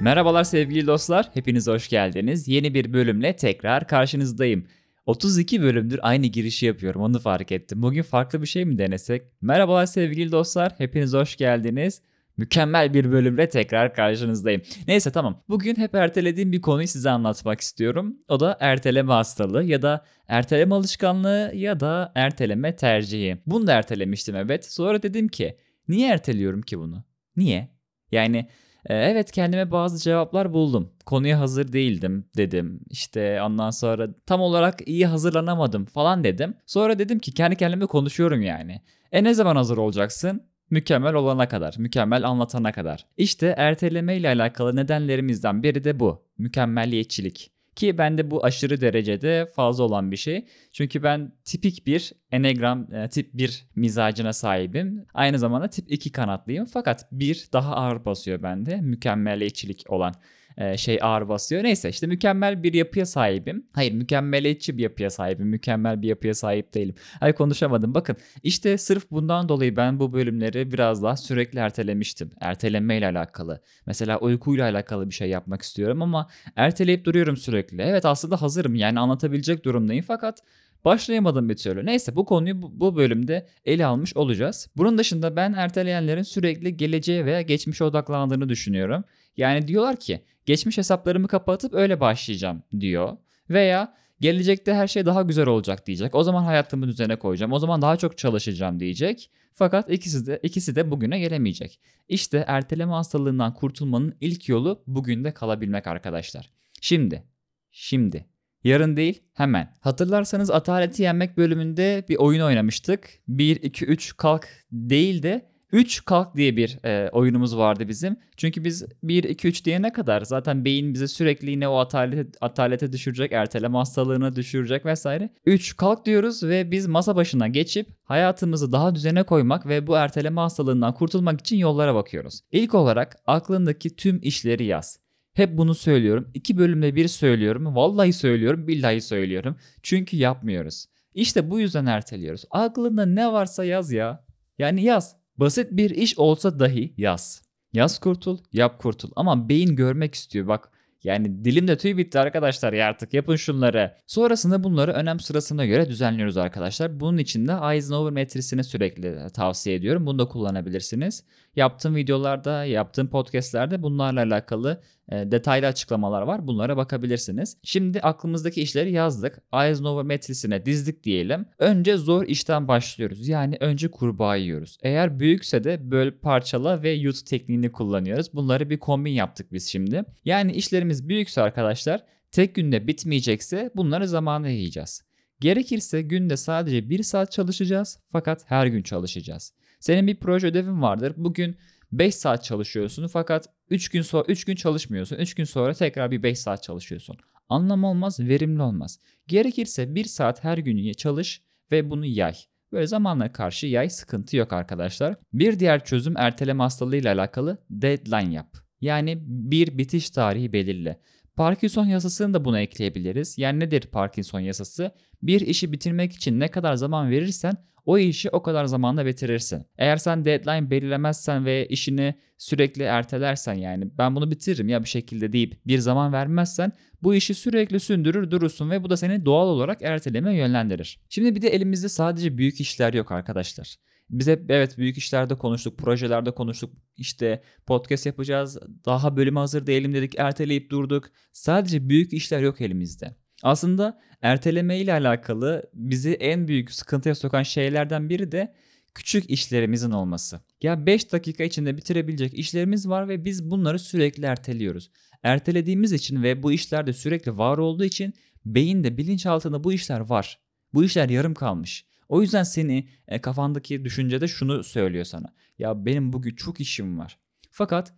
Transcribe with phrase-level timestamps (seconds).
[0.00, 2.48] Merhabalar sevgili dostlar, hepiniz hoş geldiniz.
[2.48, 4.66] Yeni bir bölümle tekrar karşınızdayım.
[5.06, 7.82] 32 bölümdür aynı girişi yapıyorum onu fark ettim.
[7.82, 9.22] Bugün farklı bir şey mi denesek?
[9.40, 12.02] Merhabalar sevgili dostlar, hepiniz hoş geldiniz.
[12.36, 14.62] Mükemmel bir bölümle tekrar karşınızdayım.
[14.88, 15.42] Neyse tamam.
[15.48, 18.16] Bugün hep ertelediğim bir konuyu size anlatmak istiyorum.
[18.28, 23.38] O da erteleme hastalığı ya da erteleme alışkanlığı ya da erteleme tercihi.
[23.46, 24.72] Bunu da ertelemiştim evet.
[24.72, 25.56] Sonra dedim ki
[25.88, 27.04] niye erteliyorum ki bunu?
[27.36, 27.68] Niye?
[28.12, 28.48] Yani
[28.88, 30.92] evet kendime bazı cevaplar buldum.
[31.06, 32.80] Konuya hazır değildim dedim.
[32.90, 36.54] İşte ondan sonra tam olarak iyi hazırlanamadım falan dedim.
[36.66, 38.82] Sonra dedim ki kendi kendime konuşuyorum yani.
[39.12, 40.42] E ne zaman hazır olacaksın?
[40.70, 43.06] Mükemmel olana kadar, mükemmel anlatana kadar.
[43.16, 46.22] İşte erteleme ile alakalı nedenlerimizden biri de bu.
[46.38, 47.57] Mükemmelliyetçilik.
[47.78, 50.46] Ki bende bu aşırı derecede fazla olan bir şey.
[50.72, 55.06] Çünkü ben tipik bir enegram e, tip 1 mizacına sahibim.
[55.14, 56.64] Aynı zamanda tip 2 kanatlıyım.
[56.64, 58.76] Fakat bir daha ağır basıyor bende.
[58.76, 60.14] Mükemmelliyetçilik olan
[60.58, 61.62] e, şey ağır basıyor.
[61.62, 63.66] Neyse işte mükemmel bir yapıya sahibim.
[63.72, 65.46] Hayır mükemmeliyetçi bir yapıya sahibim.
[65.46, 66.94] Mükemmel bir yapıya sahip değilim.
[67.20, 67.94] Ay konuşamadım.
[67.94, 72.30] Bakın işte sırf bundan dolayı ben bu bölümleri biraz daha sürekli ertelemiştim.
[72.40, 73.62] Erteleme ile alakalı.
[73.86, 77.82] Mesela uykuyla alakalı bir şey yapmak istiyorum ama erteleyip duruyorum sürekli.
[77.82, 80.42] Evet aslında hazırım yani anlatabilecek durumdayım fakat
[80.84, 81.86] Başlayamadım bir türlü.
[81.86, 84.68] Neyse bu konuyu bu bölümde ele almış olacağız.
[84.76, 89.04] Bunun dışında ben erteleyenlerin sürekli geleceğe veya geçmişe odaklandığını düşünüyorum.
[89.38, 93.16] Yani diyorlar ki geçmiş hesaplarımı kapatıp öyle başlayacağım diyor.
[93.50, 96.14] Veya gelecekte her şey daha güzel olacak diyecek.
[96.14, 97.52] O zaman hayatımı düzene koyacağım.
[97.52, 99.30] O zaman daha çok çalışacağım diyecek.
[99.54, 101.80] Fakat ikisi de ikisi de bugüne gelemeyecek.
[102.08, 106.50] İşte erteleme hastalığından kurtulmanın ilk yolu bugün de kalabilmek arkadaşlar.
[106.80, 107.22] Şimdi,
[107.70, 108.26] şimdi
[108.64, 109.76] Yarın değil hemen.
[109.80, 113.08] Hatırlarsanız Ataleti Yenmek bölümünde bir oyun oynamıştık.
[113.28, 118.16] 1, 2, 3 kalk değil de 3 kalk diye bir e, oyunumuz vardı bizim.
[118.36, 122.92] Çünkü biz 1, 2, 3 diyene kadar zaten beyin bize sürekli yine o atalete, atalete
[122.92, 125.30] düşürecek, erteleme hastalığına düşürecek vesaire.
[125.46, 130.40] 3 kalk diyoruz ve biz masa başına geçip hayatımızı daha düzene koymak ve bu erteleme
[130.40, 132.40] hastalığından kurtulmak için yollara bakıyoruz.
[132.52, 134.98] İlk olarak aklındaki tüm işleri yaz.
[135.32, 136.30] Hep bunu söylüyorum.
[136.34, 137.76] İki bölümde bir söylüyorum.
[137.76, 139.56] Vallahi söylüyorum, billahi söylüyorum.
[139.82, 140.86] Çünkü yapmıyoruz.
[141.14, 142.44] İşte bu yüzden erteliyoruz.
[142.50, 144.24] Aklında ne varsa yaz ya.
[144.58, 145.17] Yani yaz.
[145.38, 147.42] Basit bir iş olsa dahi yaz.
[147.72, 149.10] Yaz kurtul, yap kurtul.
[149.16, 150.46] Ama beyin görmek istiyor.
[150.48, 150.70] Bak
[151.04, 153.94] yani dilimde tüy bitti arkadaşlar ya artık yapın şunları.
[154.06, 157.00] Sonrasında bunları önem sırasına göre düzenliyoruz arkadaşlar.
[157.00, 160.06] Bunun için de Eisenhower metrisini sürekli tavsiye ediyorum.
[160.06, 161.24] Bunu da kullanabilirsiniz.
[161.58, 164.80] Yaptığım videolarda, yaptığım podcastlerde bunlarla alakalı
[165.12, 166.46] e, detaylı açıklamalar var.
[166.46, 167.56] Bunlara bakabilirsiniz.
[167.62, 169.42] Şimdi aklımızdaki işleri yazdık.
[169.54, 171.46] Eisenhower metrisine dizdik diyelim.
[171.58, 173.28] Önce zor işten başlıyoruz.
[173.28, 174.78] Yani önce kurbağa yiyoruz.
[174.82, 178.34] Eğer büyükse de böl parçala ve yut tekniğini kullanıyoruz.
[178.34, 180.04] Bunları bir kombin yaptık biz şimdi.
[180.24, 185.02] Yani işlerimiz büyükse arkadaşlar tek günde bitmeyecekse bunları zamana yiyeceğiz.
[185.40, 189.52] Gerekirse günde sadece 1 saat çalışacağız fakat her gün çalışacağız.
[189.80, 191.12] Senin bir proje ödevin vardır.
[191.16, 191.56] Bugün
[191.92, 195.16] 5 saat çalışıyorsun fakat 3 gün sonra 3 gün çalışmıyorsun.
[195.16, 197.16] 3 gün sonra tekrar bir 5 saat çalışıyorsun.
[197.48, 198.98] Anlam olmaz, verimli olmaz.
[199.26, 202.34] Gerekirse 1 saat her gün çalış ve bunu yay.
[202.72, 205.14] Böyle zamanla karşı yay sıkıntı yok arkadaşlar.
[205.32, 208.56] Bir diğer çözüm erteleme hastalığıyla alakalı deadline yap.
[208.80, 211.00] Yani bir bitiş tarihi belirle.
[211.38, 213.38] Parkinson yasasını da buna ekleyebiliriz.
[213.38, 214.90] Yani nedir Parkinson yasası?
[215.22, 219.66] Bir işi bitirmek için ne kadar zaman verirsen o işi o kadar zamanda bitirirsin.
[219.78, 225.32] Eğer sen deadline belirlemezsen ve işini sürekli ertelersen yani ben bunu bitiririm ya bir şekilde
[225.32, 226.72] deyip bir zaman vermezsen
[227.02, 231.00] bu işi sürekli sündürür durursun ve bu da seni doğal olarak erteleme yönlendirir.
[231.08, 233.76] Şimdi bir de elimizde sadece büyük işler yok arkadaşlar.
[234.10, 236.72] Biz hep evet büyük işlerde konuştuk, projelerde konuştuk.
[236.96, 241.10] İşte podcast yapacağız, daha bölüme hazır değilim dedik, erteleyip durduk.
[241.32, 243.16] Sadece büyük işler yok elimizde.
[243.42, 248.54] Aslında erteleme ile alakalı bizi en büyük sıkıntıya sokan şeylerden biri de
[248.94, 250.40] küçük işlerimizin olması.
[250.62, 254.90] Ya 5 dakika içinde bitirebilecek işlerimiz var ve biz bunları sürekli erteliyoruz.
[255.22, 260.40] Ertelediğimiz için ve bu işlerde sürekli var olduğu için beyinde bilinçaltında bu işler var.
[260.74, 261.87] Bu işler yarım kalmış.
[262.08, 265.34] O yüzden seni e, kafandaki düşüncede şunu söylüyor sana.
[265.58, 267.18] Ya benim bugün çok işim var.
[267.50, 267.92] Fakat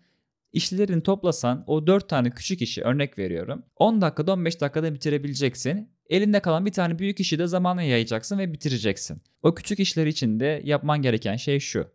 [0.53, 3.63] İşlerini toplasan o 4 tane küçük işi örnek veriyorum.
[3.77, 5.91] 10 dakikada 15 dakikada bitirebileceksin.
[6.09, 9.23] Elinde kalan bir tane büyük işi de zamana yayacaksın ve bitireceksin.
[9.43, 11.89] O küçük işler için de yapman gereken şey şu.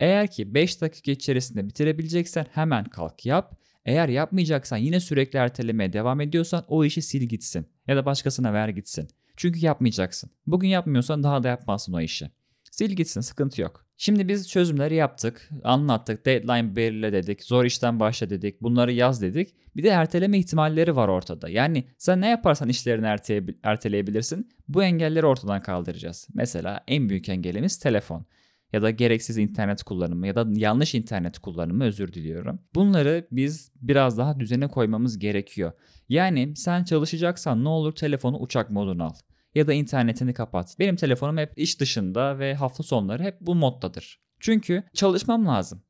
[0.00, 3.60] Eğer ki 5 dakika içerisinde bitirebileceksen hemen kalk yap.
[3.84, 8.68] Eğer yapmayacaksan yine sürekli ertelemeye devam ediyorsan o işi sil gitsin ya da başkasına ver
[8.68, 9.08] gitsin.
[9.36, 10.30] Çünkü yapmayacaksın.
[10.46, 12.30] Bugün yapmıyorsan daha da yapmazsın o işi.
[12.76, 13.86] Sil gitsin sıkıntı yok.
[13.96, 19.54] Şimdi biz çözümleri yaptık, anlattık, deadline belirle dedik, zor işten başla dedik, bunları yaz dedik.
[19.76, 21.48] Bir de erteleme ihtimalleri var ortada.
[21.48, 23.06] Yani sen ne yaparsan işlerini
[23.62, 24.48] erteleyebilirsin.
[24.68, 26.28] Bu engelleri ortadan kaldıracağız.
[26.34, 28.26] Mesela en büyük engelimiz telefon
[28.74, 32.58] ya da gereksiz internet kullanımı ya da yanlış internet kullanımı özür diliyorum.
[32.74, 35.72] Bunları biz biraz daha düzene koymamız gerekiyor.
[36.08, 39.14] Yani sen çalışacaksan ne olur telefonu uçak moduna al
[39.54, 40.76] ya da internetini kapat.
[40.78, 44.20] Benim telefonum hep iş dışında ve hafta sonları hep bu moddadır.
[44.40, 45.82] Çünkü çalışmam lazım.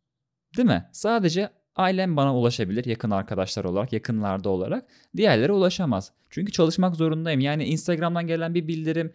[0.57, 0.89] Değil mi?
[0.93, 4.87] Sadece ailem bana ulaşabilir yakın arkadaşlar olarak, yakınlarda olarak.
[5.17, 6.13] Diğerleri ulaşamaz.
[6.31, 7.41] Çünkü çalışmak zorundayım.
[7.41, 9.13] Yani Instagram'dan gelen bir bildirim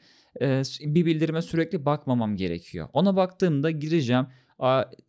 [0.81, 2.87] bir bildirime sürekli bakmamam gerekiyor.
[2.93, 4.27] Ona baktığımda gireceğim.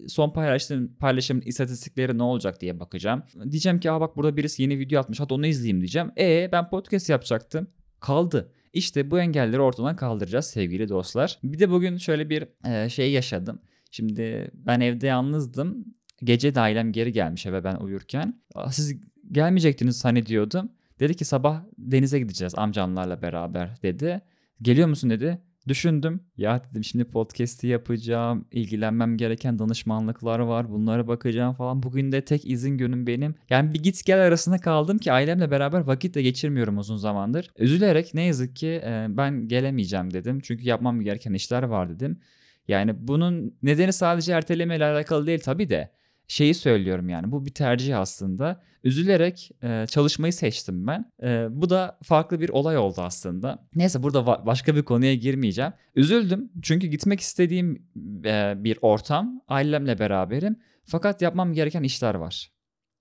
[0.08, 3.22] son paylaştığım paylaşımın istatistikleri ne olacak diye bakacağım.
[3.50, 6.11] Diyeceğim ki Aa bak burada birisi yeni video atmış hadi onu izleyeyim diyeceğim.
[6.19, 7.67] E ben podcast yapacaktım.
[8.00, 8.52] Kaldı.
[8.72, 11.38] İşte bu engelleri ortadan kaldıracağız sevgili dostlar.
[11.43, 12.49] Bir de bugün şöyle bir
[12.88, 13.61] şey yaşadım.
[13.90, 15.84] Şimdi ben evde yalnızdım.
[16.25, 18.43] Gece de ailem geri gelmiş eve ben uyurken.
[18.70, 19.00] Siz
[19.32, 20.73] gelmeyecektiniz hani diyordum.
[21.00, 24.20] Dedi ki sabah denize gideceğiz amcamlarla beraber dedi.
[24.62, 25.39] Geliyor musun dedi.
[25.69, 26.21] Düşündüm.
[26.37, 28.49] Ya dedim şimdi podcast'i yapacağım.
[28.51, 30.71] ilgilenmem gereken danışmanlıklar var.
[30.71, 31.83] Bunlara bakacağım falan.
[31.83, 33.35] Bugün de tek izin günüm benim.
[33.51, 37.51] Yani bir git gel arasında kaldım ki ailemle beraber vakit de geçirmiyorum uzun zamandır.
[37.59, 40.41] Üzülerek ne yazık ki ben gelemeyeceğim dedim.
[40.41, 42.21] Çünkü yapmam gereken işler var dedim.
[42.69, 45.91] Yani bunun nedeni sadece erteleme ile alakalı değil tabii de
[46.31, 48.62] şeyi söylüyorum yani bu bir tercih aslında.
[48.85, 51.12] Üzülerek e, çalışmayı seçtim ben.
[51.23, 53.67] E, bu da farklı bir olay oldu aslında.
[53.75, 55.73] Neyse burada va- başka bir konuya girmeyeceğim.
[55.94, 57.87] Üzüldüm çünkü gitmek istediğim
[58.25, 59.41] e, bir ortam.
[59.49, 60.56] Ailemle beraberim.
[60.85, 62.50] Fakat yapmam gereken işler var.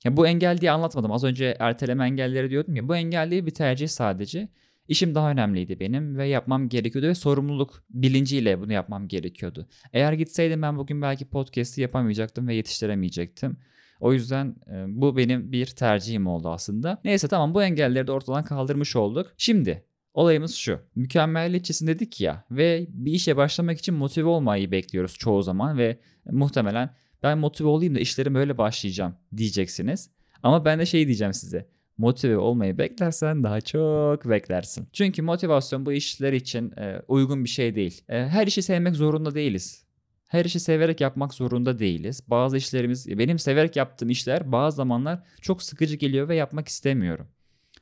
[0.03, 1.11] Ya bu engel diye anlatmadım.
[1.11, 2.87] Az önce erteleme engelleri diyordum ya.
[2.89, 4.47] Bu engel değil bir tercih sadece.
[4.89, 9.67] İşim daha önemliydi benim ve yapmam gerekiyordu ve sorumluluk bilinciyle bunu yapmam gerekiyordu.
[9.93, 13.57] Eğer gitseydim ben bugün belki podcast'i yapamayacaktım ve yetiştiremeyecektim.
[13.99, 17.01] O yüzden e, bu benim bir tercihim oldu aslında.
[17.03, 19.33] Neyse tamam bu engelleri de ortadan kaldırmış olduk.
[19.37, 19.83] Şimdi
[20.13, 20.79] olayımız şu.
[20.95, 26.95] Mükemmelliyetçisin dedik ya ve bir işe başlamak için motive olmayı bekliyoruz çoğu zaman ve muhtemelen
[27.23, 30.09] ben motive olayım da işlerim öyle başlayacağım diyeceksiniz.
[30.43, 31.69] Ama ben de şey diyeceğim size
[31.99, 34.87] motive olmayı beklersen daha çok beklersin.
[34.93, 38.01] Çünkü motivasyon bu işler için e, uygun bir şey değil.
[38.09, 39.85] E, her işi sevmek zorunda değiliz.
[40.27, 42.23] Her işi severek yapmak zorunda değiliz.
[42.27, 47.27] Bazı işlerimiz, benim severek yaptığım işler bazı zamanlar çok sıkıcı geliyor ve yapmak istemiyorum.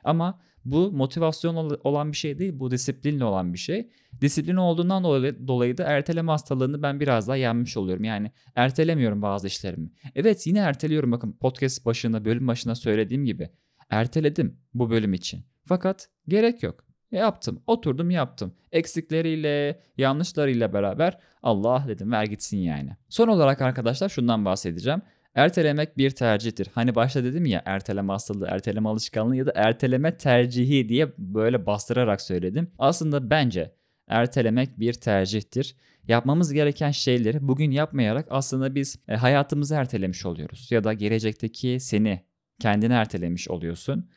[0.04, 3.90] Ama bu motivasyon olan bir şey değil, bu disiplinli olan bir şey.
[4.22, 5.04] Disiplin olduğundan
[5.48, 8.04] dolayı da erteleme hastalığını ben biraz daha yenmiş oluyorum.
[8.04, 9.90] Yani ertelemiyorum bazı işlerimi.
[10.16, 13.50] Evet yine erteliyorum bakın podcast başında, bölüm başında söylediğim gibi.
[13.90, 15.44] Erteledim bu bölüm için.
[15.66, 16.88] Fakat gerek yok.
[17.12, 17.62] Yaptım.
[17.68, 18.54] Oturdum yaptım.
[18.72, 22.90] Eksikleriyle, yanlışlarıyla beraber Allah dedim ver gitsin yani.
[23.10, 25.02] Son olarak arkadaşlar şundan bahsedeceğim.
[25.36, 26.68] Ertelemek bir tercihtir.
[26.74, 32.22] Hani başta dedim ya erteleme hastalığı, erteleme alışkanlığı ya da erteleme tercihi diye böyle bastırarak
[32.22, 32.72] söyledim.
[32.80, 33.72] Aslında bence
[34.08, 35.76] ertelemek bir tercihtir.
[36.08, 40.72] Yapmamız gereken şeyleri bugün yapmayarak aslında biz e, hayatımızı ertelemiş oluyoruz.
[40.72, 42.22] Ya da gelecekteki seni
[42.60, 44.10] kendini ertelemiş oluyorsun.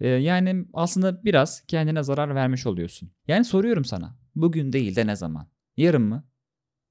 [0.00, 3.10] Ee, yani aslında biraz kendine zarar vermiş oluyorsun.
[3.28, 4.16] Yani soruyorum sana.
[4.34, 5.48] Bugün değil de ne zaman?
[5.76, 6.24] Yarın mı?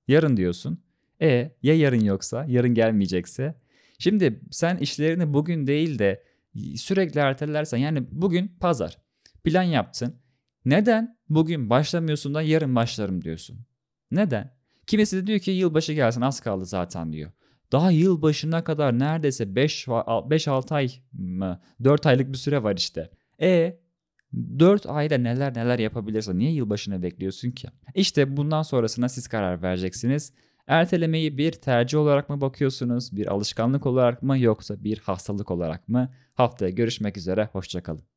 [0.07, 0.83] Yarın diyorsun.
[1.21, 3.56] E ya yarın yoksa, yarın gelmeyecekse?
[3.99, 6.23] Şimdi sen işlerini bugün değil de
[6.76, 8.97] sürekli ertelersen yani bugün pazar.
[9.44, 10.16] Plan yaptın.
[10.66, 13.59] Neden bugün başlamıyorsun da yarın başlarım diyorsun?
[14.11, 14.57] Neden?
[14.87, 17.31] Kimisi de diyor ki yılbaşı gelsin az kaldı zaten diyor.
[17.71, 23.09] Daha yıl başına kadar neredeyse 5-6 ay mı 4 aylık bir süre var işte.
[23.42, 23.80] E
[24.59, 26.40] 4 ayda neler neler yapabilirsin.
[26.40, 27.68] Niye yılbaşına bekliyorsun ki?
[27.95, 30.33] İşte bundan sonrasına siz karar vereceksiniz.
[30.68, 33.16] Ertelemeyi bir tercih olarak mı bakıyorsunuz?
[33.16, 36.14] Bir alışkanlık olarak mı yoksa bir hastalık olarak mı?
[36.33, 37.50] Haftaya görüşmek üzere.
[37.52, 38.17] Hoşçakalın.